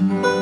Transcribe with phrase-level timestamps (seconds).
[0.00, 0.37] you